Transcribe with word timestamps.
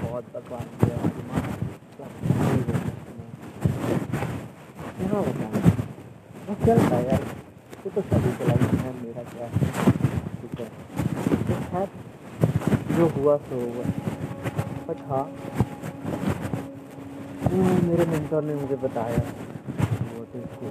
बहुत 0.00 0.24
बकवास 0.34 0.64
किया 0.80 0.96
बताऊँ 6.58 7.02
यार 7.02 7.22
जो 12.90 13.06
हुआ 13.08 13.36
सो 13.36 13.60
हुआ 13.60 13.84
बट 14.88 14.98
हाँ 15.10 15.24
मेरे 17.52 18.06
मेंटर 18.06 18.42
ने 18.42 18.54
मुझे 18.54 18.76
बताया 18.82 19.22
वो 20.10 20.24
तो 20.24 20.38
इसको 20.38 20.66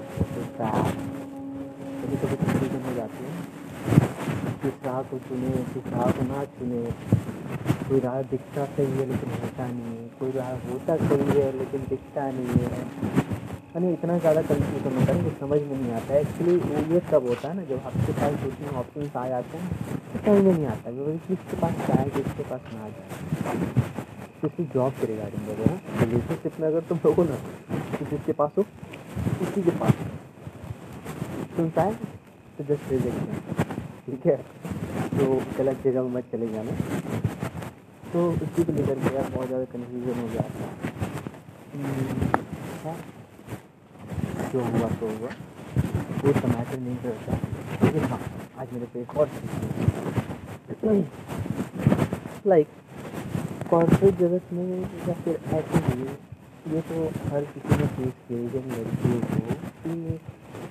कभी 2.01 2.17
कभी 2.17 2.35
कंफ्यूजन 2.35 2.85
हो 2.85 2.93
जाती 2.95 3.23
है 3.23 3.31
किस 4.61 4.85
राह 4.85 5.01
को 5.09 5.17
चुने 5.27 5.49
किस 5.73 5.85
राह 5.93 6.11
को 6.11 6.23
ना 6.25 6.43
चुने। 6.55 6.81
कोई 7.89 7.99
राह 7.99 8.21
दिखता 8.31 8.65
सही 8.67 8.91
है 8.97 9.05
लेकिन 9.07 9.29
होता 9.41 9.67
नहीं 9.67 9.97
है। 9.97 10.07
कोई 10.19 10.31
राह 10.31 10.49
होता 10.65 10.95
सही 10.97 11.39
है 11.39 11.51
लेकिन 11.57 11.85
दिखता 11.89 12.29
नहीं 12.31 12.65
है। 12.65 12.81
यानी 13.69 13.91
इतना 13.93 14.17
ज़्यादा 14.17 14.41
कन्फ्यूज़न 14.41 14.97
होता 14.97 15.13
है 15.13 15.23
कि 15.23 15.31
समझ 15.39 15.59
में 15.61 15.77
नहीं 15.77 15.91
आता। 15.93 16.13
है 16.13 16.21
एक्चुअली 16.21 16.55
वो 16.57 16.83
ये 16.93 16.99
सब 17.11 17.27
होता 17.27 17.49
है 17.49 17.55
ना, 17.55 17.63
जब 17.63 17.85
आपके 17.85 18.13
पास 18.19 18.33
दो 18.43 18.49
तीन 18.51 18.75
ऑप्शन 18.81 19.09
आ 19.19 19.27
जाते 19.27 19.57
हैं 19.57 19.69
तो 20.11 20.19
समझ 20.19 20.43
में 20.43 20.53
नहीं 20.53 20.65
आता 20.67 20.91
क्योंकि 20.91 21.17
किसके 21.27 21.61
पास 21.61 21.73
जाए 21.87 22.09
किसके 22.15 22.43
पास 22.49 22.61
ना 22.73 22.89
जाए 22.89 23.09
किसी 24.41 24.63
जॉब 24.73 24.91
के 24.99 25.07
रिगार्डिंग 25.07 25.47
वगैरह 25.49 26.03
रिलेशनशिप 26.03 26.59
में 26.59 26.67
अगर 26.67 26.81
तुम 26.89 26.99
लोगो 27.05 27.23
ना 27.23 27.37
तो 27.97 28.05
जिसके 28.05 28.33
पास 28.33 28.51
हो 28.57 28.65
उसी 29.41 29.61
के 29.61 29.71
पास। 29.79 29.93
सुनता 31.55 31.81
है? 31.81 31.93
तो 32.57 32.63
जस्ट 32.65 32.91
रिजेक्शन 32.91 33.48
ठीक 34.09 34.25
है? 34.25 34.35
तो 35.09 35.25
गलत 35.57 35.81
जगह 35.83 36.01
में 36.03 36.11
मत 36.11 36.23
चले 36.31 36.47
जाना। 36.47 36.71
तो 38.13 38.19
उसी 38.31 38.63
को 38.63 38.71
लेकर 38.71 38.99
के 38.99 39.15
यार 39.15 39.29
बहुत 39.35 39.47
ज़्यादा 39.47 39.65
कन्फ्यूज़न 39.73 40.19
हो 40.19 40.27
गया। 40.27 40.43
था 42.83 42.93
जो 44.51 44.59
हुआ 44.61 44.89
तो 44.99 45.07
हुआ। 45.09 45.29
वो 46.23 46.31
तो 46.31 46.47
मैटर 46.47 46.79
नहीं 46.79 46.95
करता। 47.03 47.31
लेकिन 47.83 48.03
हाँ 48.09 48.19
आज 48.59 48.73
मेरे 48.73 48.87
पे 48.93 49.01
एक 49.01 49.15
और 49.17 49.27
लाइक 52.47 52.67
कॉर्पोरेट 53.69 54.17
जगत 54.19 54.53
में 54.53 54.65
या 55.07 55.13
फिर 55.13 55.39
ऐसे 55.53 55.77
ही, 55.85 56.01
ये 56.73 56.81
तो 56.89 57.05
हर 57.29 57.43
किसी 57.53 57.77
ने 57.77 57.87
फेस 57.95 58.13
किया 58.27 58.39
जब 58.53 58.63
लड़कियों 58.73 59.19
को 59.21 59.41
कि 59.83 60.19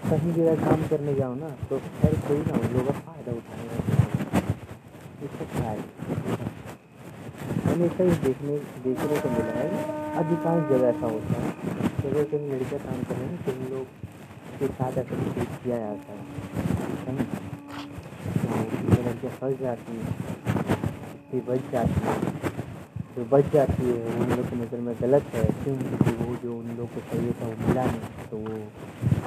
कहीं 0.08 0.32
जगह 0.34 0.64
काम 0.64 0.82
करने 0.88 1.14
जाओ 1.14 1.34
ना 1.34 1.48
तो 1.70 1.78
खैर 2.00 2.14
कोई 2.28 2.38
ना 2.38 2.56
लोगों 2.74 2.92
का 2.92 3.16
फ़ायदा 3.48 3.74
इसका 5.24 5.44
क्या 5.52 5.70
है। 5.70 5.78
हमेशा 7.64 8.04
ये 8.04 8.14
देखने 8.24 8.56
देखने 8.84 9.20
को 9.20 9.28
मिला 9.28 9.54
है। 9.54 9.68
अधिकांश 10.16 10.68
जगह 10.70 10.86
ऐसा 10.88 11.06
होता 11.06 11.34
है। 11.42 11.48
जगह 12.02 12.22
कहीं 12.24 12.50
लड़कियाँ 12.50 12.80
काम 12.84 13.02
कर 13.02 13.14
रहे 13.14 13.26
हैं 13.26 13.38
तो 13.44 13.50
लोग 13.74 13.86
के 14.58 14.66
साथ 14.68 14.92
ऐसा 14.98 15.02
ट्रीट 15.02 15.48
किया 15.64 15.78
जाता 15.78 16.10
है। 16.12 16.22
तो 18.38 19.02
लड़कियाँ 19.02 19.32
फंस 19.40 19.54
जाती 19.60 19.92
हैं 19.96 20.08
बच 21.48 21.62
जाती 21.72 22.00
है। 22.06 22.47
जो 23.16 23.24
बच 23.30 23.44
जाती 23.52 23.84
है 23.84 23.98
वो 24.04 24.24
उन 24.24 24.30
लोग 24.30 24.48
की 24.50 24.56
नज़र 24.56 24.80
में 24.80 24.94
गलत 25.00 25.24
है, 25.34 25.44
क्यों? 25.62 25.76
क्योंकि 25.78 26.12
वो 26.24 26.34
जो 26.42 26.50
उन 26.58 26.76
लोग 26.78 26.88
को 26.94 27.00
चाहिए 27.10 27.32
था, 27.38 27.46
वो 27.46 27.68
मिला 27.68 27.84
नहीं। 27.84 28.26
तो 28.30 28.36
वो 28.38 28.54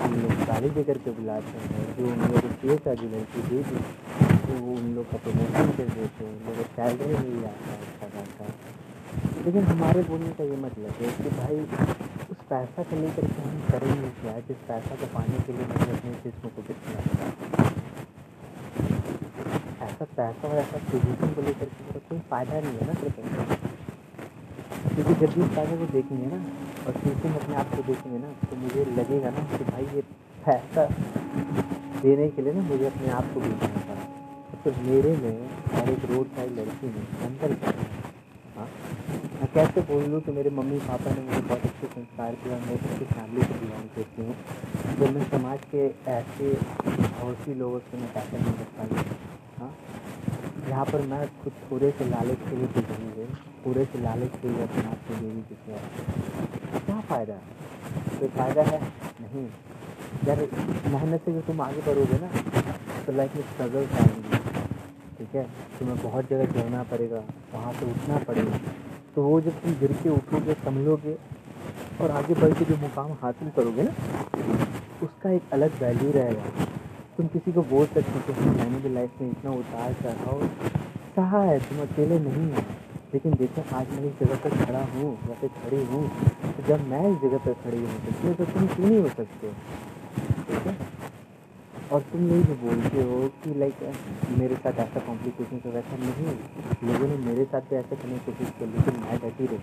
उन 0.05 0.13
लोग 0.21 0.31
गाली 0.47 0.69
दे 0.69 0.83
करके 0.83 1.11
बुलाते 1.11 1.63
हैं। 1.63 1.85
जो 1.97 2.05
उन 2.11 2.19
लोग 2.21 2.41
को 2.41 2.49
चाहिए 2.61 2.77
था, 2.85 2.93
जो 3.01 3.07
लड़की 3.15 3.41
दे 3.49 3.63
दी 3.63 3.79
तो 4.45 4.53
वो 4.59 4.75
उन 4.75 4.93
लोग 4.95 5.05
का 5.11 5.17
प्रमोशन 5.25 5.71
कर 5.77 5.89
देते 5.95 6.25
हैं। 6.25 6.31
उन 6.31 6.39
लोग 6.45 6.55
को 6.57 6.63
सैलरी 6.75 7.17
मिल 7.17 7.41
जाता 7.41 7.71
है 7.71 7.77
अच्छा 7.81 8.07
खासा 8.15 8.45
लेकिन 9.45 9.63
हमारे 9.63 10.01
बोलने 10.03 10.29
का 10.38 10.43
ये 10.43 10.57
मतलब 10.57 11.01
है 11.01 11.11
कि 11.17 11.29
भाई, 11.38 11.57
उस 12.31 12.38
पैसा 12.50 12.83
को 12.83 13.01
लेकर 13.01 13.25
के 13.27 13.41
हम 13.41 13.59
करेंगे 13.72 14.09
क्या? 14.22 14.38
जिस 14.47 14.57
पैसा 14.67 14.95
को 15.01 15.06
पाने 15.13 15.39
के 15.47 15.53
लिए 15.53 15.66
हमें 15.72 15.94
अपने 15.97 16.11
जिसम 16.23 16.47
को 16.56 16.61
बेचना 16.67 17.00
ऐसा 19.88 20.06
पैसा 20.06 20.47
और 20.47 20.57
ऐसा 20.57 20.77
पोजिशन 20.91 21.33
को 21.35 21.41
लेकर 21.41 21.66
के 21.66 22.00
कोई 22.00 22.19
फ़ायदा 22.29 22.59
नहीं 22.59 22.77
है 22.77 22.88
ना। 22.88 22.94
सिर्फ़ 23.01 23.70
क्योंकि 25.01 25.25
जब 25.25 25.34
भी 25.34 25.45
पैसे 25.56 25.78
को 25.78 25.85
देखेंगे 25.91 26.25
ना, 26.31 26.38
और 26.88 26.94
शीशे 27.03 27.29
में 27.29 27.35
अपने 27.39 27.56
आप 27.62 27.69
को 27.75 27.84
देखेंगे 27.84 28.17
ना 28.19 28.31
तो 28.50 28.56
मुझे 28.63 28.84
लगेगा 28.97 29.29
ना 29.38 29.44
कि 29.57 29.63
भाई 29.72 29.85
ये 29.95 30.01
पैसा 30.45 30.85
देने 32.01 32.28
के 32.35 32.41
लिए 32.41 32.53
ना 32.53 32.62
मुझे 32.67 32.85
अपने 32.85 33.09
आप 33.19 33.34
को 33.34 33.39
बेचना 33.39 33.81
पड़ा 33.88 34.59
तो 34.63 34.72
मेरे 34.89 35.16
में 35.17 35.79
और 35.81 35.89
एक 35.89 36.06
रोड 36.12 36.28
साइड 36.35 36.51
लड़की 36.59 36.88
में 36.95 37.06
अंदर 37.28 37.56
हाँ 38.57 38.67
मैं 39.41 39.47
कैसे 39.53 39.81
बोल 39.91 40.03
लूँ 40.12 40.22
कि 40.22 40.31
मेरे 40.31 40.50
मम्मी 40.59 40.79
पापा 40.88 41.13
ने 41.16 41.22
मुझे 41.28 41.41
बहुत 41.41 41.66
अच्छे 41.66 41.88
संस्कार 41.88 42.35
किया, 42.44 42.57
मैं 42.66 42.78
अच्छी 42.78 43.06
फैमिली 43.06 43.44
से 43.44 43.53
बिलोंग 43.62 43.88
करती 43.95 44.25
हूँ। 44.25 44.35
जब 45.00 45.16
मैं 45.16 45.29
समाज 45.29 45.59
के 45.73 45.85
ऐसे 46.18 46.53
बहुत 46.83 47.38
सी 47.45 47.53
लोगों 47.63 47.79
से 47.88 47.97
मैं 47.97 48.13
पैसा 48.13 48.38
नहीं 48.38 48.53
कर 48.53 48.69
पाई 48.78 49.03
हाँ 49.59 49.73
यहाँ 50.71 50.85
पर 50.85 51.01
मैं 51.05 51.25
खुद 51.43 51.53
थोड़े 51.61 51.89
से 51.91 52.05
लालच 52.09 52.43
के 52.49 52.55
लिए 52.55 52.67
गुजरी 52.75 53.07
है, 53.15 53.25
पूरे 53.63 53.85
से 53.85 54.01
लालच 54.01 54.35
के 54.41 54.49
लिए 54.49 54.63
अपने 54.63 54.83
आप 54.89 54.99
को 55.07 55.15
देवी 55.15 55.41
किसी 55.49 55.73
क्या 56.85 56.99
फ़ायदा 57.09 57.33
है? 57.33 57.41
कोई 58.19 58.29
फ़ायदा 58.37 58.63
है? 58.63 58.79
नहीं। 59.21 59.45
यार, 60.27 60.39
मेहनत 60.93 61.25
से 61.25 61.33
जो 61.33 61.41
तुम 61.41 61.61
आगे 61.61 61.81
बढ़ोगे 61.81 62.19
ना 62.21 62.29
तो 63.05 63.11
लाइफ 63.11 63.35
में 63.35 63.43
स्ट्रगल 63.43 63.85
आएँगी। 64.01 64.39
ठीक 65.17 65.35
है? 65.35 65.43
तुम्हें 65.79 65.97
बहुत 66.03 66.29
जगह 66.29 66.45
जाना 66.51 66.83
पड़ेगा, 66.91 67.23
वहाँ 67.53 67.73
से 67.73 67.91
उठना 67.91 68.17
पड़ेगा। 68.27 68.59
तो 69.15 69.23
वो 69.23 69.39
जब 69.41 69.61
तुम 69.61 69.73
गिर 69.79 69.93
के 70.03 70.09
उठोगे, 70.09 70.53
संभलोगे, 70.55 71.17
और 72.01 72.11
आगे 72.11 72.33
बढ़ 72.33 72.53
के 72.53 72.65
जो 72.65 72.77
मुकाम 72.77 73.11
हासिल 73.21 73.49
करोगे 73.49 73.83
ना, 73.83 73.93
उसका 75.03 75.31
एक 75.31 75.53
अलग 75.53 75.81
वैल्यू 75.81 76.11
रहेगा। 76.11 76.43
तुम 77.17 77.27
किसी 77.27 77.51
को 77.51 77.61
बोल 77.61 77.85
सकते 77.85 78.19
हो 78.19 78.33
कि 78.33 78.49
मैंने 78.49 78.77
भी 78.79 78.89
लाइफ 78.89 79.22
में 79.22 79.29
इतना 79.31 79.51
उतार 79.51 79.94
चढ़ाओ 79.94 80.47
सहा 81.16 81.41
है, 81.44 81.59
तुम 81.59 81.81
अकेले 81.81 82.19
नहीं 82.19 82.51
हो। 82.53 82.61
लेकिन 83.13 83.33
देखो, 83.33 83.63
आज 83.75 83.89
मैं 83.89 84.03
इस 84.05 84.13
जगह 84.19 84.35
पर 84.35 84.66
खड़ा 84.66 84.83
हूँ 84.94 85.11
या 85.29 85.35
फिर 85.41 85.50
खड़ी 85.57 85.83
हूँ। 85.85 86.03
तो 86.51 86.63
जब 86.67 86.88
मैं 86.88 87.01
इस 87.11 87.17
जगह 87.21 87.38
पर 87.38 87.53
खड़ी 87.63 87.81
हो 87.81 87.88
सकती 87.88 88.27
हूँ 88.27 88.35
तो 88.35 88.45
तुम 88.45 88.67
क्यों 88.67 88.88
नहीं 88.88 89.00
हो 89.00 89.09
सकते? 89.09 89.51
ठीक 90.47 90.67
है? 90.67 90.75
और 91.91 92.01
तुम 92.01 92.29
यही 92.29 92.44
जो 92.44 92.55
बोलते 92.55 93.03
हो 93.03 93.19
कि 93.44 93.53
लाइक 93.59 93.83
मेरे 94.38 94.55
साथ 94.55 94.79
ऐसा 94.79 95.00
कॉम्प्लिकेशन 95.00 95.57
तो 95.57 95.71
वैसा 95.71 95.97
नहीं 95.97 96.35
लोगों 96.88 97.07
ने 97.07 97.17
मेरे 97.25 97.45
साथ 97.45 97.61
भी 97.61 97.75
ऐसा 97.75 97.95
करने 97.95 98.17
की 98.17 98.31
कोशिश 98.31 98.53
की, 98.59 98.66
लेकिन 98.66 99.03
मैं 99.03 99.17
डटी 99.19 99.45
रही। 99.45 99.59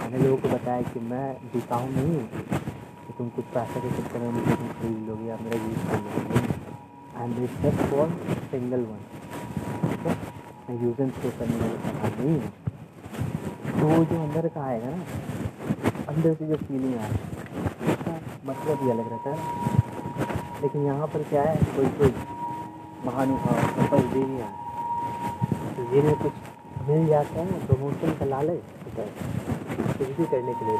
मैंने 0.00 0.24
लोगों 0.24 0.36
को 0.36 0.48
बताया 0.48 0.82
कि 0.82 1.00
मैं 1.00 1.26
बिकाऊ 1.52 1.88
नहीं। 1.88 2.16
हूँ 2.16 2.59
तुम 3.20 3.28
कुछ 3.36 3.44
पैसा 3.54 3.80
के 3.80 3.88
चक्कर 3.96 4.18
में 4.18 4.30
मुझे 4.34 4.54
खरीद 4.76 5.00
लोगे 5.06 5.26
या 5.28 5.34
मेरा 5.40 5.56
यूज़ 5.62 5.82
कर 5.88 5.98
लोगे। 6.04 6.38
And 7.16 7.34
this 7.38 7.56
just 7.64 7.82
for 7.90 8.14
single 8.52 8.84
one 8.90 9.02
ठीक 9.82 10.06
है? 10.06 10.14
मैं 10.68 10.76
यूज़ 10.84 11.02
एंड 11.02 11.12
थ्रो 11.16 11.32
करने 11.40 11.58
वाला 11.62 11.80
सामान 11.82 12.14
नहीं 12.20 12.36
हूँ 12.36 12.48
तो 13.80 13.88
वो 13.88 13.98
जो 14.12 14.20
अंदर 14.22 14.48
का 14.54 14.62
आएगा 14.68 14.92
ना, 14.94 15.00
अंदर 16.14 16.34
से 16.34 16.46
जो 16.46 16.56
फीलिंग 16.62 16.94
आएगा 17.00 17.92
उसका 17.92 18.16
मतलब 18.52 18.84
ही 18.84 18.90
अलग 18.90 19.12
रहता 19.12 19.34
है 19.34 19.38
लेकिन 20.62 20.86
यहाँ 20.86 21.06
पर 21.12 21.28
क्या 21.34 21.42
है, 21.42 21.56
कोई 21.76 21.92
कोई 22.00 22.12
महानुभाव, 23.06 23.60
सफल 23.76 24.08
दे 24.14 24.24
नहीं 24.24 24.40
आया 24.40 24.52
तो 25.76 25.94
ये 25.96 26.02
में 26.08 26.14
कुछ 26.22 26.88
मिल 26.88 27.06
जाता 27.08 27.40
है 27.40 27.66
प्रमोशन 27.66 28.18
का 28.18 28.32
लालच 28.34 28.60
तो 28.96 29.10
कुछ 29.98 30.08
भी 30.08 30.24
करने 30.24 30.54
के 30.54 30.70
लिए 30.70 30.78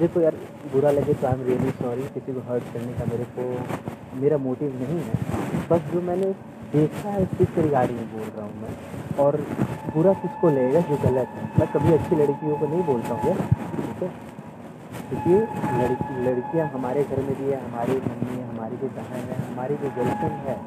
देखो 0.00 0.20
यार 0.20 0.34
बुरा 0.76 0.90
लगे 0.90 1.12
तो 1.20 1.26
आई 1.26 1.32
एम 1.32 1.42
रियली 1.44 1.70
सॉरी 1.76 2.02
किसी 2.14 2.32
को 2.32 2.40
हर्ट 2.48 2.64
करने 2.72 2.92
का 2.94 3.04
मेरे 3.10 3.26
को, 3.36 3.44
मेरा 4.22 4.38
मोटिव 4.46 4.74
नहीं 4.80 4.98
है। 5.04 5.14
बस 5.70 5.86
जो 5.92 6.00
मैंने 6.08 6.26
देखा 6.72 7.10
है 7.10 7.22
उस 7.22 7.30
चीज़ 7.38 7.60
रिगार्डिंग 7.60 8.00
बोल 8.10 8.26
रहा 8.26 8.44
हूँ 8.44 8.60
मैं। 8.62 8.74
और 9.24 9.36
बुरा 9.94 10.12
किसको 10.24 10.50
लगेगा 10.50 10.80
जो 10.90 10.96
गलत 11.04 11.32
है? 11.36 11.44
मैं 11.58 11.68
कभी 11.72 11.92
अच्छी 11.92 12.16
लड़कियों 12.16 12.56
को 12.58 12.66
नहीं 12.66 12.82
बोलता 12.84 13.14
हूँ 13.14 13.34
ठीक 13.36 14.02
है? 14.02 14.10
क्योंकि 15.08 15.38
लड़की, 15.78 16.20
लड़कियाँ 16.26 16.68
हमारे 16.68 17.04
घर 17.04 17.22
में 17.22 17.34
भी 17.40 17.50
है, 17.50 17.64
हमारी 17.64 17.96
मम्मी 18.08 18.36
है, 18.36 18.48
हमारी 18.48 18.76
जो 18.76 18.88
बहन 18.98 19.26
है, 19.30 19.40
हमारी 19.46 19.74
जो 19.82 19.94
गर्लफ्रेंड 19.96 20.38
है, 20.48 20.58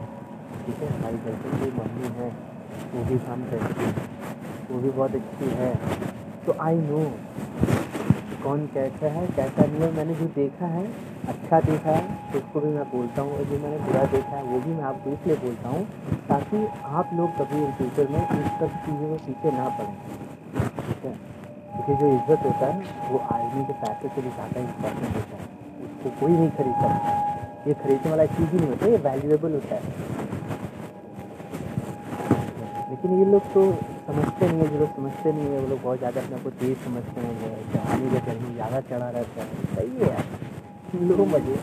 ठीक 0.66 0.84
है? 0.84 0.94
हमारी 0.98 1.18
गर्लफ्रेंड 1.26 1.56
की 1.64 1.70
मम्मी 1.80 2.16
है, 2.20 2.32
वो 2.96 3.06
भी 3.12 3.20
काम 3.28 3.44
करती 3.52 3.84
है, 3.84 3.94
वो 4.72 4.80
भी 4.80 4.90
बहुत 4.90 5.16
अच्छी 5.16 5.56
है। 5.62 5.74
तो 6.46 6.58
आई 6.62 6.78
नो 6.84 7.06
कौन 8.50 8.66
कैसा 8.74 9.10
है, 9.14 9.26
कैसा 9.38 9.64
नहीं 9.64 9.82
है, 9.82 9.88
मैंने 9.96 10.14
जो 10.20 10.26
देखा 10.36 10.68
है 10.68 10.84
अच्छा 11.32 11.58
देखा 11.62 11.92
है 11.92 12.32
तो 12.32 12.38
उसको 12.38 12.60
भी 12.60 12.70
मैं 12.76 12.86
बोलता 12.92 13.22
हूँ 13.22 13.34
और 13.34 13.44
जो 13.50 13.58
मैंने 13.64 13.78
बुरा 13.80 14.04
देखा 14.14 14.36
है, 14.38 14.44
वो 14.44 14.60
भी 14.62 14.72
मैं 14.78 14.84
आपको 14.92 15.12
इसलिए 15.12 15.36
बोलता 15.44 15.70
हूँ 15.70 15.82
ताकि 16.30 16.62
आप 17.00 17.12
लोग 17.20 17.36
कभी 17.40 17.58
इन 17.58 17.72
फ्यूचर 17.80 18.08
में 18.14 18.18
इन 18.20 18.42
सब 18.62 18.72
चीज़ों 18.86 19.10
में 19.10 19.20
पीछे 19.26 19.52
ना 19.58 19.68
पड़ें, 19.78 19.94
ठीक 20.80 21.06
है? 21.06 21.14
क्योंकि 21.76 21.94
जो 22.02 22.10
इज़्ज़त 22.14 22.46
होता 22.46 22.66
है, 22.66 22.96
वो 23.12 23.20
आदमी 23.36 23.66
के 23.66 23.74
पैसे 23.84 24.10
से 24.16 24.22
भी 24.22 24.30
ज़्यादा 24.30 24.58
इंपॉर्टेंट 24.62 25.16
होता 25.16 25.36
है, 25.36 25.46
उसको 25.86 26.16
कोई 26.22 26.32
नहीं 26.32 26.50
खरीद 26.58 26.76
सकता 26.82 27.14
ये 27.68 27.74
खरीदने 27.84 28.12
वाला 28.12 28.26
चीज़ 28.34 28.50
ही 28.50 28.58
नहीं 28.58 28.70
होता, 28.70 28.86
ये 28.88 28.98
वैल्यूएबल 29.06 29.52
होता 29.54 29.76
है। 29.76 29.84
लेकिन 32.90 33.18
ये 33.20 33.32
लोग 33.32 33.54
तो 33.54 33.70
समझते 34.10 34.48
नहीं 34.48 34.60
है, 34.60 34.68
जो 34.70 34.80
लोग 34.80 34.96
समझते 34.96 35.32
नहीं 35.32 35.48
है, 35.48 35.60
वो 35.60 35.68
लोग 35.68 35.82
बहुत 35.82 35.98
ज़्यादा 36.00 36.22
अपने 36.22 36.38
को 36.44 36.50
तेज 36.60 36.78
समझते 36.84 37.22
हैं 37.22 37.34
जवानी 37.74 38.10
का 38.14 38.20
गर्मी 38.28 38.54
ज़्यादा 38.54 38.80
चढ़ा 38.90 39.10
रहता 39.10 39.44
है। 39.44 39.50
सही 39.76 39.92
है 40.00 40.08
यार। 40.10 40.26
लो 41.10 41.26
मज़े। 41.34 41.58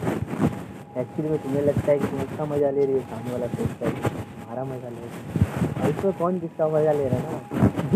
एक्चुअली 1.01 1.31
में 1.31 1.39
तुम्हें 1.43 1.63
लगता 1.63 1.91
है 1.93 1.99
कि 1.99 2.07
तुम 2.07 2.21
उसका 2.21 2.45
मज़ा 2.53 2.71
ले 2.71 2.85
रही 2.85 2.95
है 2.95 3.01
सामने 3.11 3.33
वाला 3.33 3.47
सोचता 3.57 3.89
है 3.89 4.13
हमारा 4.45 4.65
मज़ा 4.65 4.89
ले 4.89 5.01
रहा 5.01 5.83
है। 5.83 5.91
इसमें 5.91 6.13
कौन 6.19 6.39
किसका 6.41 6.69
मज़ा 6.69 6.93
ले 6.93 7.09
रहा 7.09 7.19
है 7.19 7.25
ना? 7.33 7.39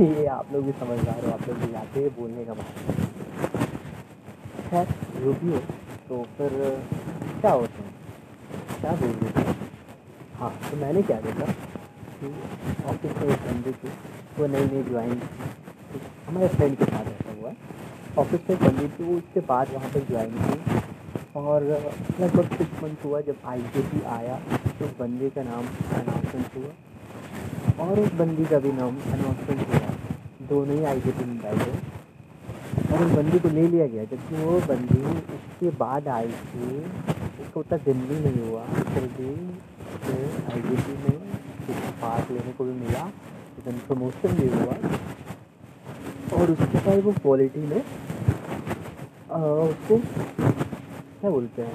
ये 0.18 0.26
आप 0.34 0.52
लोग 0.52 0.64
भी 0.64 0.72
समझदार 0.80 1.24
हो, 1.24 1.32
आप 1.32 1.48
लोग 1.48 1.56
भी 1.58 1.72
जाते 1.72 2.00
हैं 2.00 2.10
बोलने 2.18 2.44
का 2.44 2.52
बात 2.52 2.70
खैर, 4.70 4.86
जो 5.22 5.32
भी 5.32 5.52
हो 5.52 5.58
तो 6.08 6.22
फिर, 6.36 6.50
क्या 7.40 7.52
होता 7.52 7.82
है? 7.82 7.90
क्या 8.80 8.92
बोल 9.00 9.16
रहे 9.22 9.44
हाँ 10.38 10.52
तो 10.70 10.76
मैंने 10.76 11.02
क्या 11.02 11.20
देखा? 11.20 11.52
कि 12.20 12.26
ऑफ़िस 12.84 13.16
में 13.16 13.28
एक 13.28 13.40
बंदी 13.40 13.72
थी, 13.72 13.88
वो 14.38 14.46
नई 14.46 14.64
नई 14.66 14.82
ज्वाइन 14.82 15.20
हमारे 16.28 16.48
फ्रेंड 16.48 16.76
के 16.76 16.84
साथ 16.84 17.06
ऐसा 17.06 17.34
हुआ। 17.40 17.52
ऑफ़िस 18.18 18.40
में 18.50 18.58
बंदी 18.58 18.88
थी, 18.88 19.04
वो 19.04 19.16
उसके 19.18 19.40
बाद 19.40 19.72
वहाँ 19.74 19.90
पर 19.90 20.00
ज्वाइन 20.08 20.30
की 20.30 20.80
और 21.36 21.64
लगभग 22.20 22.56
सिक्स 22.56 22.82
मंथ 22.84 23.04
हुआ, 23.04 23.20
जब 23.20 23.36
आई 23.46 23.62
जे 23.74 23.82
पी 23.82 24.02
आया 24.10 24.38
तो 24.78 24.84
उस 24.84 24.92
बंदी 24.98 25.30
का 25.30 25.42
नाम 25.42 25.66
अनाउंसमेंट 26.00 26.56
हुआ। 26.56 27.86
और 27.86 28.00
उस 28.00 28.12
बंदी 28.12 28.44
का 28.44 28.58
भी 28.58 28.72
नाम 28.72 28.96
अनाउंसमेंट 29.12 29.66
हुआ। 29.68 29.90
दोनों 30.48 30.76
ही 30.76 30.84
आई 30.84 31.00
जे 31.00 31.10
पी 31.10 31.24
में 31.24 31.38
बैठे। 31.38 31.72
और 32.94 33.04
उस 33.04 33.12
बंदी 33.12 33.38
को 33.38 33.48
ले 33.48 33.66
लिया 33.68 33.86
गया। 33.86 34.04
जबकि 34.04 34.44
वो 34.44 34.60
बंदी 34.60 35.02
उसके 35.34 35.70
बाद 35.78 36.08
आई 36.08 36.28
थी, 36.28 36.78
उसको 37.42 37.60
उतना 37.60 37.78
दिन 37.78 38.00
भी 38.08 38.20
नहीं 38.20 38.50
हुआ। 38.50 38.64
फिर 38.64 39.08
भी 39.18 39.30
आई 40.52 40.60
जे 40.60 40.76
पी 40.76 40.92
में 41.04 41.29
पार्ट 42.02 42.30
लेने 42.30 42.52
को 42.52 42.64
भी 42.64 42.72
मिला। 42.80 43.04
इधर 43.58 43.72
प्रमोशन 43.86 44.32
भी 44.34 44.48
हुआ। 44.50 44.74
और 46.32 46.50
उसके 46.50 46.78
बाद 46.78 46.98
वो 47.04 47.12
क्वालिटी 47.12 47.66
में 47.66 47.82
उसको 49.30 49.96
क्या 51.20 51.30
बोलते 51.30 51.62
हैं? 51.62 51.74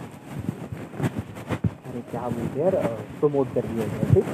अरे, 1.86 2.01
क्या 2.12 2.22
बोलते 2.22 2.62
हैं 2.62 2.63
यार? 2.63 2.75
प्रमोट 3.19 3.54
कर 3.54 3.66
दिया 3.66 3.88
गया, 3.88 4.13
ठीक? 4.13 4.27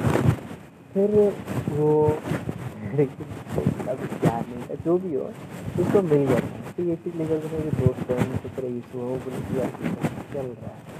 फिर 0.93 1.09
वो 1.71 1.89
क्या 2.93 4.35
नहीं 4.39 4.77
जो 4.85 4.97
भी 4.97 5.13
हो, 5.15 5.25
उसको 5.79 6.01
मिल 6.01 6.23
गया 6.27 6.39
तो 6.71 6.83
ये 6.83 6.95
चीज़ 6.95 7.15
लेकर 7.17 7.49
मेरे 7.53 7.71
दोस्त 7.79 8.09
है 8.59 8.77
इशू 8.77 8.99
हो 8.99 9.15
बोले 9.17 9.39
चल 10.33 10.47
रहा 10.61 10.69
है। 10.69 10.90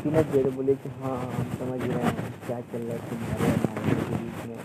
सीना 0.00 0.20
दे 0.32 0.42
रहे 0.42 0.50
बोले 0.56 0.74
कि 0.82 0.88
हाँ 1.00 1.16
हम 1.32 1.48
समझ 1.58 1.80
रहे 1.80 2.02
हैं 2.02 2.12
क्या 2.46 2.58
चल 2.68 2.82
रहा 2.82 2.94
है 2.94 3.00
तुम्हारे 3.08 3.48
हमारे 3.64 3.94
के 3.96 4.14
बीच 4.20 4.38
में। 4.48 4.58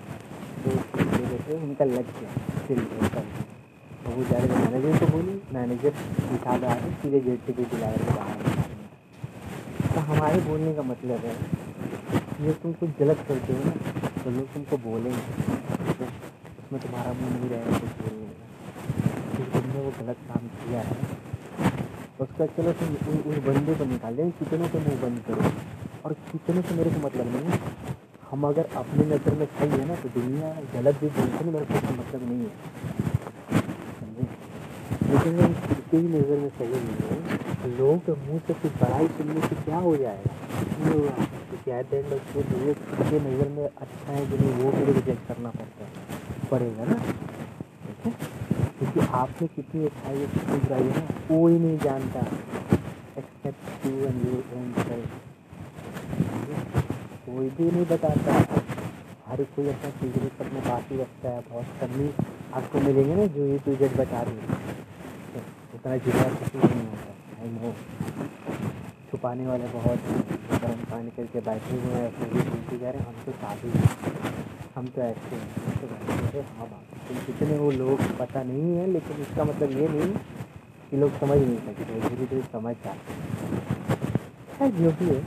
तो 1.46 1.56
उनका 1.58 1.86
लग 1.86 2.08
गया 2.18 2.30
फिर 2.68 2.80
कल 3.16 3.26
तो 4.04 4.12
वो 4.12 4.24
जा 4.30 4.38
रहे 4.38 4.60
मैनेजर 4.60 4.98
को 5.00 5.08
बोली 5.12 5.36
मैनेजर 5.54 5.92
दिखा 6.22 6.56
रहा 6.56 6.74
है 6.74 6.92
सीधे 7.02 7.20
गेट 7.28 7.40
से 7.48 7.54
भी 7.54 7.66
दिला 7.74 7.90
रहे 7.96 8.16
बाहर। 8.16 8.38
तो 9.94 10.00
हमारे 10.12 10.40
बोलने 10.48 10.74
का 10.76 10.84
मतलब 10.84 11.26
है, 11.26 11.36
ये 12.46 12.54
तुम 12.64 12.74
कुछ 12.80 12.90
गलत 13.00 13.26
करते 13.28 13.54
हो 13.54 13.60
ना 13.66 13.74
तो 14.24 14.32
लोग 14.38 14.48
तुमको 14.54 14.78
बोलेंगे। 14.88 15.24
तो 15.94 16.04
उसमें 16.04 16.82
तुम्हारा 16.82 17.14
मुँह 17.14 17.30
नहीं 17.36 17.50
रहेगा 17.50 17.80
कुछ 17.80 17.92
बोलने 18.02 18.28
का 19.36 19.60
तुमने 19.60 19.80
वो 19.80 19.92
गलत 20.00 20.18
काम 20.30 20.48
किया 20.58 20.82
है। 20.90 21.15
चलो 22.38 22.72
तुम 22.80 22.90
उस 23.32 23.38
बंदे 23.44 23.74
को 23.76 23.86
निकाल 23.86 24.16
कितनों 24.40 24.68
को 24.70 24.80
मुँह 24.80 25.02
बंद 25.02 25.20
करो। 25.28 25.52
और 26.06 26.14
कितनों 26.32 26.62
से 26.62 26.76
मेरे 26.76 26.90
को 26.90 27.00
मतलब 27.06 27.28
नहीं 27.36 27.46
है। 27.46 27.60
हम 28.32 28.48
अगर 28.48 28.66
अपनी 28.78 29.06
नज़र 29.06 29.34
में 29.34 29.46
सही 29.46 29.70
है 29.70 29.86
ना 29.88 29.96
तो 29.96 30.10
दुनिया 30.10 30.50
गलत 30.74 31.00
भी 31.02 31.08
बोलते 31.18 31.46
मेरे 31.52 31.66
को 31.66 31.94
मतलब 31.94 32.22
नहीं 32.30 32.42
है। 32.42 32.52
समझे? 34.00 34.28
लेकिन 35.12 35.40
हम 35.40 35.54
किसी 35.68 35.98
ही 35.98 36.08
नज़र 36.08 36.38
में 36.38 36.50
सही 36.50 36.68
नहीं 36.68 36.98
है। 37.06 37.38
तो 37.64 37.70
लोगों 37.78 37.98
के 38.00 38.12
मुँह 38.26 38.40
से 38.48 38.54
कुछ 38.54 38.72
बड़ाई 38.82 39.08
सुनने 39.08 39.42
से 39.48 39.56
क्या 39.56 39.78
हो 39.78 39.96
जाएगा 39.98 40.34
नहीं 40.78 41.00
नज़र 43.22 43.50
में 43.50 43.66
अच्छा 43.66 44.12
है 44.12 44.26
कि 44.26 44.38
नहीं, 44.38 44.54
वो 44.54 44.72
भी 44.72 44.92
रिजेक्ट 44.92 45.28
करना 45.28 45.50
पड़ता 45.50 45.86
है। 45.86 45.90
पड़ेगा 46.52 46.84
ना? 46.86 46.96
ठीक 46.96 48.06
है? 48.06 48.35
क्योंकि 48.80 49.00
आपने 49.16 49.48
कितनी 49.48 49.86
अच्छाई 49.86 50.18
है 50.18 50.28
कितनी 50.28 50.58
बुराई 50.58 50.84
है 50.84 50.90
ना, 50.90 51.06
कोई 51.28 51.60
नहीं 51.60 51.78
जानता। 51.80 52.20
Except 53.18 53.86
you 53.86 53.94
and 54.06 54.26
you 54.26 54.34
own 54.58 54.72
self 54.80 55.10
कोई 57.26 57.50
भी 57.50 57.72
नहीं 57.72 57.86
बताता। 57.86 58.34
हर 59.28 59.44
कोई 59.56 59.68
अपना 59.70 59.90
सीक्रेट 59.92 60.42
अपने 60.42 60.60
ही 60.90 60.98
रखता 60.98 61.30
है। 61.30 61.40
बहुत 61.50 61.68
कमी 61.82 62.08
आपको 62.54 62.80
मिलेंगे 62.80 63.16
ना 63.16 63.26
जो 63.36 63.46
ये 63.46 63.58
टू 63.66 63.76
जेड 63.76 63.96
बता 63.98 64.22
रही 64.22 64.38
है। 64.38 64.44
उतना 65.76 65.98
जितना 65.98 66.28
किसी 66.36 66.58
नहीं 66.58 66.86
होता। 66.88 67.12
आई 67.42 67.50
नो 67.52 67.74
छुपाने 69.12 69.48
वाले 69.48 69.68
बहुत 69.74 70.00
गर्म 70.52 70.84
पानी 70.92 71.10
करके 71.18 71.40
बैठे 71.48 71.76
हुए 71.76 71.94
हैं। 71.96 72.12
फिर 72.18 72.28
भी 72.34 72.50
बोलते 72.50 72.78
जा 72.78 72.90
रहे 72.90 73.00
हैं, 73.00 73.08
हम 73.08 73.16
तो 73.26 73.32
शादी 73.42 73.70
हम 74.76 74.88
तो 74.96 75.02
ऐसे 75.02 75.36
हैं 75.36 75.74
तो 75.82 75.88
अरे 75.88 76.42
हाँ 76.58 76.66
बात 76.70 76.86
तुम 77.08 77.18
कितने 77.26 77.58
वो 77.58 77.70
लोग 77.72 78.02
पता 78.20 78.42
नहीं 78.44 78.76
है, 78.78 78.86
लेकिन 78.94 79.22
इसका 79.22 79.44
मतलब 79.44 79.72
ये 79.80 79.88
नहीं 79.88 80.14
कि 80.90 80.98
लोग 80.98 81.20
समझ 81.20 81.38
नहीं 81.38 81.58
सकते 81.58 82.00
धीरे 82.02 82.26
धीरे 82.26 82.42
समझ 82.54 82.76
जाते 82.86 83.14
हैं। 84.60 84.72
जो 84.78 84.92
भी 85.00 85.06
है 85.06 85.20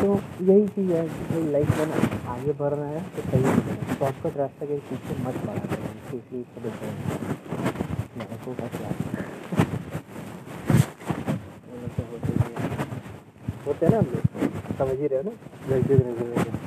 तो 0.00 0.06
यही 0.44 0.66
चीज़ 0.68 0.92
है 0.92 1.04
कि 1.08 1.42
लाइफ 1.52 1.78
में 1.78 1.86
आगे 2.34 2.52
बढ़ 2.60 2.74
रहा 2.74 2.88
है 2.88 3.02
तो 3.16 3.22
सही 3.30 3.94
शॉर्टकट 3.94 4.36
रास्ता 4.36 4.66
के 4.66 4.76
पीछे 4.90 5.16
मत 5.24 5.36
बढ़ा 5.46 5.64
करें 5.72 5.90
तो 6.08 6.18
होते 13.66 13.86
हैं 13.86 13.92
ना 13.92 13.98
हम 13.98 14.06
लोग, 14.12 14.22
समझ 14.78 14.98
ही 15.00 15.06
रहे 15.06 15.18
हो 15.18 15.24
ना? 15.30 16.61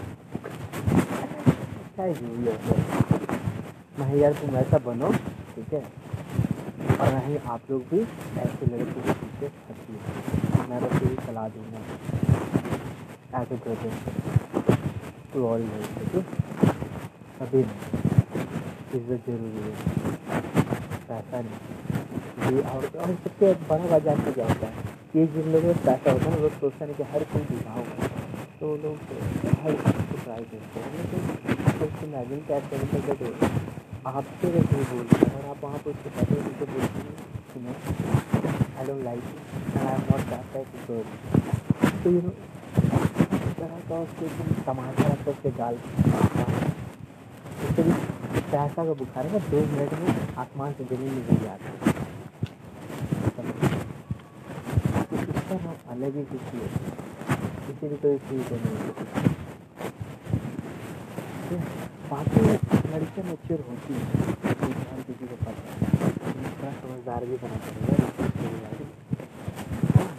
जल्दी 1.98 2.44
क्या 2.44 2.64
है 2.66 2.76
नहीं 4.00 4.18
यार 4.22 4.34
तुम 4.40 4.56
ऐसा 4.58 4.78
बनो 4.86 5.10
ठीक 5.56 5.74
है? 5.74 5.82
और 7.02 7.08
नहीं 7.14 7.38
आप 7.54 7.62
लोग 7.72 7.82
भी 7.92 8.00
ऐसे 8.42 8.66
लड़के 8.72 9.02
के 9.02 9.14
पीछे 9.20 9.48
हटिए 9.68 10.00
मैं 10.70 10.80
बस 10.82 10.96
यही 11.04 11.16
सलाह 11.26 11.48
दूँगा। 11.50 11.80
ब्रदर 13.54 13.94
टू 15.34 15.46
ऑल 15.48 15.62
ठीक 15.62 16.16
है 16.16 16.22
कभी 17.40 17.60
इज़्ज़त 17.60 19.22
ज़रूरी 19.28 19.62
है। 19.66 19.74
पैसा 21.08 21.38
नहीं। 21.42 22.56
ये 22.56 22.62
और, 22.62 22.84
और 22.86 23.10
सबसे 23.24 23.46
बड़ा 23.70 23.86
वजह 23.96 24.16
से 24.26 24.32
क्या 24.32 24.48
होता 24.48 24.68
है? 24.68 24.74
कि 25.14 25.20
जिन 25.34 25.46
लोगों 25.54 25.68
में 25.68 25.78
पैसा 25.86 26.12
होता 26.12 26.28
है 26.30 26.42
लोग 26.42 26.54
सोचते 26.60 26.86
हैं 26.86 26.94
कि 26.96 27.04
हर 27.14 27.22
कोई 27.34 27.44
दिखा 27.50 27.74
होगा। 27.74 27.96
तो 28.60 28.66
लोग 28.84 28.96
हर 29.64 29.72
चीज़ 29.74 29.98
को 29.98 30.05
ट्राई 30.26 30.46
करते 30.52 30.80
हैं 30.82 30.92
लेकिन 31.80 32.06
इमेजिन 32.06 32.40
क्या 32.48 32.60
करेंगे 32.68 33.32
आपसे 34.08 34.50
वैसे 34.50 34.78
ही 34.78 34.84
बोल 34.86 35.04
रहे 35.04 35.20
हैं 35.20 35.36
और 35.36 35.46
आप 35.50 35.64
वहाँ 35.64 35.80
पर 35.80 35.92
उसके 35.92 36.10
पहले 36.12 36.38
उनको 36.42 36.66
बोलते 36.68 37.00
हैं 37.00 37.14
कि 37.48 37.60
मैं 37.60 37.76
I 38.76 38.86
don't 38.88 39.04
like 39.04 39.22
I 39.78 39.86
am 39.88 40.02
not 40.04 40.24
that 40.30 40.46
type 40.54 40.68
of 40.72 40.88
girl 40.88 42.00
तो 42.00 42.12
यू 42.12 42.22
नो 42.22 42.32
इस 43.40 43.54
तरह 43.54 43.78
का 43.90 44.00
उसके 44.00 44.26
एकदम 44.26 44.50
तमाशा 44.64 45.08
रखता 45.08 45.32
उसके 45.32 45.52
गाल 45.60 45.80
उससे 47.62 47.84
भी 47.84 47.94
पैसा 48.50 48.82
का 48.82 48.94
बुखार 48.96 49.26
है 49.26 49.32
ना 49.32 49.46
दो 49.48 49.62
मिनट 49.68 49.94
में 50.00 50.36
आसमान 50.40 50.74
से 50.74 50.86
ज़मीन 50.86 51.14
में 51.14 51.24
गिर 51.28 51.40
जाता 51.44 51.68
है 51.70 51.78
तो 55.46 55.64
अलग 55.92 56.18
ही 56.18 56.24
किसी 56.28 56.58
है 56.58 56.70
किसी 57.64 57.88
भी 57.88 57.96
कोई 57.98 58.18
चीज़ 58.28 58.54
नहीं 58.56 59.45
बाकी 62.16 62.42
लड़कियाँ 62.42 63.24
मेच्योर 63.28 63.62
होती 63.70 63.94
हैं। 63.94 64.10
किसी 65.08 65.26
को 65.28 65.36
पता 65.40 65.62
है 65.72 65.88
थोड़ा 66.60 66.72
समझदार 66.76 67.26
भी 67.26 67.38
बना 67.42 67.58
पड़ेगा 67.64 67.96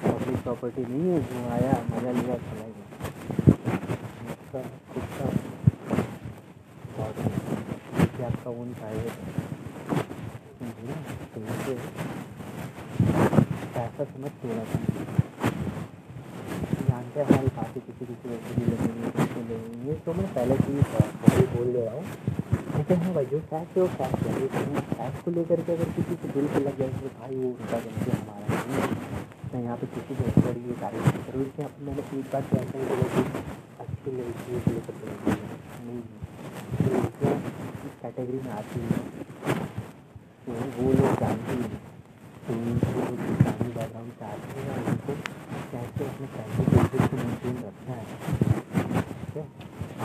पब्लिक 0.02 0.42
प्रॉपर्टी 0.42 0.82
नहीं 0.82 1.06
है, 1.10 1.20
जो 1.30 1.38
आया, 1.54 1.72
मज़ा 1.90 2.10
लिया, 2.18 2.36
चला 2.48 2.66
गया। 2.74 2.86
खुद 4.92 5.06
का 5.16 5.30
आपका 7.06 7.26
तो 11.34 11.74
पैसा 13.74 14.02
समझ 14.04 14.30
जानते 17.16 17.20
हैं 17.20 17.26
हमारी 17.26 17.48
बातें 17.56 17.80
किसी 17.80 18.06
किसी 18.06 18.28
वैसे 18.28 18.54
भी 18.54 18.64
लगेंगे 18.70 19.56
ये 19.88 19.94
तो 20.06 20.12
मैं 20.14 20.26
पहले 20.34 20.56
से 20.56 20.72
ही 20.72 21.44
बोल 21.52 21.68
दे 21.72 21.84
रहा 21.84 21.94
हूँ। 21.94 22.04
लेकिन 22.76 22.96
हाँ 23.02 23.12
भाई, 23.14 23.26
जो 23.26 23.38
फैक्ट 23.50 23.76
है 23.76 23.82
वो 23.82 23.88
फैक्ट 24.00 24.26
है। 24.26 24.32
लेकिन 24.40 24.80
फैक्ट 24.90 25.24
को 25.24 25.30
लेकर 25.36 25.60
के 25.66 25.72
अगर 25.72 25.88
किसी 25.96 26.16
को 26.22 26.28
दिल 26.34 26.46
पे 26.54 26.60
लग 26.64 26.78
जाए 26.78 26.88
तो 26.96 27.08
भाई 27.20 27.36
वो 27.36 27.48
उनका 27.48 27.78
गलती 27.86 28.10
हमारा 28.16 28.46
नहीं 28.52 28.90
मैं 29.54 29.62
यहाँ 29.62 29.76
पे 29.76 29.86
किसी 29.94 30.14
को 30.14 30.40
बड़ी 30.40 30.62
ये 30.68 30.74
तारीफ़ 30.82 31.08
नहीं 31.08 31.22
करूँ। 31.26 31.44
लेकिन 31.44 31.64
अपने 31.64 31.86
मैंने 31.86 32.02
फीडबैक 32.10 32.44
तो 32.50 32.56
ऐसा 32.56 32.78
ही 32.78 32.84
बोला 32.90 33.06
कि 33.14 33.22
अच्छी 33.84 34.08
लड़की 34.18 34.60
को 34.60 34.70
लेकर 34.76 34.94
के 35.00 35.06
नहीं 35.86 36.00
लड़कियाँ 36.92 37.36
कैटेगरी 38.02 38.40
में 38.44 38.52
आती 38.60 38.80
है 38.80 38.98
तो 40.44 40.50
वो 40.76 40.92
लोग 41.00 41.12
जानते 41.20 41.52
ही 41.52 41.64
तो 42.46 42.54
जो 42.54 42.90
लोग 42.98 43.24
फैमिली 43.42 43.72
बैकग्राउंड 43.78 44.12
से 44.18 44.24
आते 44.24 44.46
हैं 44.60 44.76
उनको 44.86 45.55
कैसे 45.76 46.04
अपने 46.08 46.26
फैमिली 46.34 46.82
के 46.90 46.98
को 47.06 47.16
मेनटेन 47.16 47.56
रखना 47.64 47.94
है। 47.96 48.04
ठीक 49.16 49.34
है? 49.36 49.42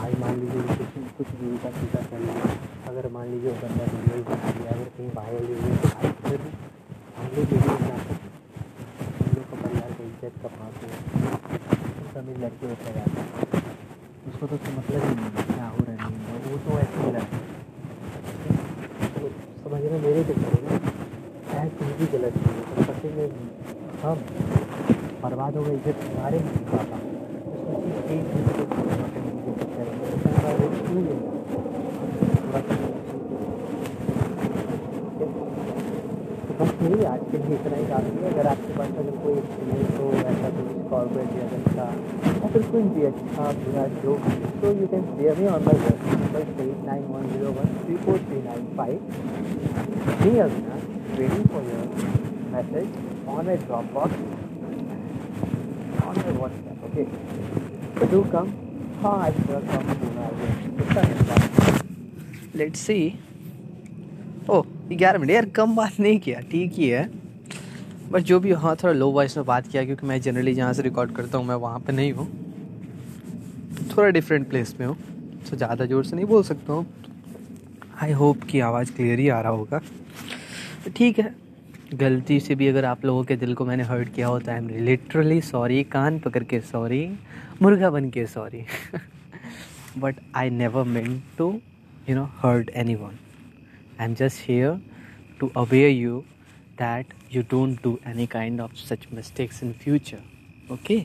आज 0.02 0.10
मान 0.22 0.34
लीजिए 0.40 0.74
कुछ 0.80 0.90
कुछ 1.18 1.28
भी 1.38 1.46
उल्टा 1.50 1.70
सीधा 1.76 2.00
चल 2.10 2.24
रहा 2.30 2.50
अगर 2.90 3.04
मान 3.14 3.30
लीजिए 3.32 3.52
बंदा 3.62 3.84
वीडियो 3.92 4.24
बना 4.30 4.50
लिया 4.56 4.74
अगर 4.74 4.88
कहीं 4.96 5.10
वायरल 5.18 5.46
हो 5.48 5.54
गई 5.62 5.76
तो 5.82 5.88
भाई 5.94 6.10
फिर 6.26 6.40
हम 7.16 7.24
लोग 7.36 7.46
वीडियो 7.52 7.76
बना 7.84 7.96
सकते 8.02 8.26
हम 9.20 9.30
लोग 9.36 9.46
का 9.50 9.56
परिवार 9.62 9.90
का 9.92 10.02
इज़्ज़त 10.04 10.34
का 10.42 10.48
पास 10.58 10.74
हो। 10.82 10.88
सब 12.12 12.26
लड़के 12.42 12.64
होता 12.72 12.88
जाता 12.98 13.18
है। 13.20 13.28
उसको 14.28 14.44
तो 14.46 14.56
मतलब 14.78 15.00
ही 15.02 15.14
नहीं 15.14 15.30
है 15.36 15.44
क्या 15.52 15.68
हो 15.68 15.80
रहा 15.88 16.08
नहीं 16.08 16.24
है 16.26 16.36
वो 16.48 16.56
तो 16.66 16.70
ऐसे 16.80 16.98
ही 17.04 17.10
लगा 17.16 17.38
तो 19.16 19.24
समझना 19.64 19.96
मेरे 20.04 20.20
है 20.20 20.36
ना? 20.68 20.76
चाहे 21.52 21.68
कुछ 21.80 21.88
भी 22.02 22.06
गलत 22.18 22.34
चीज़ 23.02 23.16
है। 23.18 23.26
तो 23.28 24.08
हम 24.08 24.18
बर्बाद 25.22 25.56
हो 25.56 25.62
गई 25.62 25.74
इज़्ज़त 25.74 25.98
तो 26.02 26.08
मैं 26.18 26.40
तो 36.46 36.54
बस 36.58 36.72
यही 36.82 37.04
आज 37.10 37.20
के 37.30 37.38
लिए 37.38 37.54
इतना 37.56 37.76
ही 37.76 37.84
काफ़ी 37.90 38.10
है। 38.22 38.30
अगर 38.32 38.46
आपके 38.46 38.72
पास 38.78 38.90
अगर 39.02 39.14
कोई 39.24 39.34
एक्सपीरियंस 39.42 39.92
हो 39.98 40.06
ऐसा 40.32 40.48
कोई 40.56 40.66
कॉर्पोरेट 40.90 41.30
लेवल 41.38 41.62
का 41.76 41.86
या 42.42 42.48
फिर 42.52 42.62
कोई 42.72 42.82
भी 42.96 43.04
अच्छा 43.10 43.44
बुरा 43.62 43.86
जो 44.02 44.12
तो 44.62 44.72
you 44.80 44.86
can 44.94 45.04
share 45.16 45.38
me 45.38 45.46
on 45.54 45.64
my 45.68 45.78
work 45.84 46.00
number 46.12 46.42
at 46.66 46.84
nine 46.86 47.04
one 47.14 47.28
zero 47.32 47.52
one 47.60 47.74
three 47.84 47.96
four 48.06 48.18
three 48.28 48.42
nine 48.48 48.62
five 48.76 48.98
me 50.24 50.38
Avinash 50.38 50.82
waiting 51.16 51.48
for 51.48 51.62
your 51.62 51.82
message 52.52 52.92
on 53.28 53.48
a 53.48 53.56
Dropbox 53.64 54.41
on 56.12 56.18
my 56.18 56.32
WhatsApp. 56.40 56.76
Okay. 56.88 57.06
So 57.98 58.06
do 58.06 58.24
come. 58.30 58.50
हाँ 59.02 59.18
I 59.20 59.30
will 59.30 59.62
come 59.68 59.86
sooner. 60.00 60.22
I 60.22 60.32
will. 60.38 60.52
कितना 60.78 61.00
है 61.02 61.14
let's 62.56 62.80
see 62.86 62.98
ओह 64.50 64.62
ग्यारह 64.92 65.18
minute 65.18 65.30
यार, 65.30 65.48
कम 65.56 65.74
बात 65.76 66.00
नहीं 66.00 66.18
किया 66.20 66.40
ठीक 66.50 66.72
ही 66.72 66.88
है 66.88 67.08
बट 68.10 68.22
जो 68.30 68.38
भी 68.40 68.52
हाँ 68.62 68.74
थोड़ा 68.76 68.92
लो 68.92 69.10
वॉइस 69.10 69.36
में 69.36 69.46
बात 69.46 69.66
किया, 69.66 69.84
क्योंकि 69.84 70.06
मैं 70.06 70.20
जनरली 70.20 70.54
जहाँ 70.54 70.72
से 70.72 70.82
रिकॉर्ड 70.82 71.14
करता 71.16 71.38
हूँ, 71.38 71.46
मैं 71.46 71.54
वहाँ 71.56 71.78
पे 71.86 71.92
नहीं 71.92 72.12
हूँ 72.12 72.26
थोड़ा 73.96 74.08
डिफरेंट 74.10 74.48
प्लेस 74.50 74.74
में 74.80 74.86
हूँ 74.86 74.96
तो 75.50 75.56
ज़्यादा 75.56 75.84
ज़ोर 75.86 76.04
से 76.04 76.16
नहीं 76.16 76.26
बोल 76.26 76.42
सकता 76.42 76.72
हूँ 76.72 76.86
आई 78.02 78.12
होप 78.20 78.42
कि 78.50 78.60
आवाज़ 78.68 78.92
क्लियर 78.96 79.18
ही 79.18 79.28
आ 79.28 79.40
रहा 79.40 79.52
होगा 79.52 79.80
ठीक 80.96 81.18
है 81.18 81.34
गलती 81.94 82.40
से 82.40 82.54
भी 82.54 82.66
अगर 82.68 82.84
आप 82.84 83.04
लोगों 83.04 83.24
के 83.24 83.36
दिल 83.36 83.54
को 83.54 83.64
मैंने 83.66 83.82
हर्ट 83.82 84.14
किया 84.14 84.28
है 84.28 84.50
आई 84.50 84.58
एम 84.58 84.68
लिटरली 84.68 85.40
सॉरी 85.40 85.82
कान 85.84 86.18
पकड़ 86.18 86.42
के 86.44 86.60
सॉरी 86.60 87.18
मुर्गा 87.62 87.90
बन 87.90 88.10
के 88.10 88.26
sorry 88.26 88.64
but 89.98 90.16
I 90.36 90.50
never 90.50 90.84
meant 90.84 91.22
to 91.38 91.60
you 92.08 92.16
know 92.16 92.24
hurt 92.24 92.70
any 92.70 92.94
one 92.94 93.18
I 94.00 94.06
am 94.06 94.14
just 94.14 94.48
here 94.48 94.80
to 95.40 95.50
aware 95.56 95.90
you 95.90 96.24
that 96.78 97.14
you 97.32 97.42
don't 97.42 97.82
do 97.82 97.98
any 98.06 98.26
kind 98.26 98.60
of 98.60 98.74
such 98.74 99.06
mistakes 99.14 99.62
in 99.62 99.72
future 99.72 100.72
okay 100.72 101.00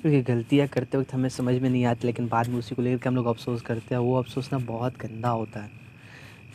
क्योंकि 0.00 0.20
गलतियाँ 0.22 0.68
करते 0.68 0.98
वक्त 0.98 1.14
हमें 1.14 1.28
समझ 1.28 1.54
में 1.62 1.70
नहीं 1.70 1.84
आती, 1.84 2.06
लेकिन 2.06 2.28
बाद 2.28 2.48
में 2.48 2.58
उसी 2.58 2.74
को 2.74 2.82
लेकर 2.82 3.08
हम 3.08 3.16
लोग 3.16 3.26
अफसोस 3.26 3.62
करते 3.62 3.94
हैं, 3.94 4.02
वो 4.02 4.14
अफसोस 4.14 4.52
ना 4.52 4.58
बहुत 4.58 4.98
गंदा 4.98 5.28
होता 5.28 5.60
है, 5.60 5.70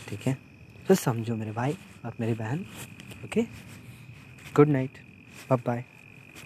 ठीक 0.09 0.19
है? 0.27 0.37
तो 0.87 0.95
समझो 0.95 1.35
मेरे 1.35 1.51
भाई 1.51 1.75
और 2.05 2.13
मेरी 2.19 2.33
बहन 2.33 2.65
okay? 3.25 3.47
Good 4.53 4.69
night. 4.69 4.99
Bye 5.49 5.55
bye 5.57 5.85